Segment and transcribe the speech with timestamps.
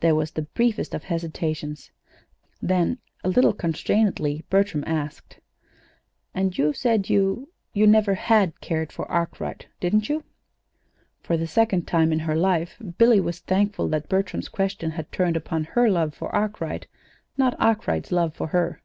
[0.00, 1.92] There was the briefest of hesitations;
[2.60, 5.38] then, a little constrainedly, Bertram asked:
[6.34, 10.24] "And you said you you never had cared for Arkwright, didn't you?"
[11.20, 15.36] For the second time in her life Billy was thankful that Bertram's question had turned
[15.36, 16.88] upon her love for Arkwright,
[17.36, 18.82] not Arkwright's love for her.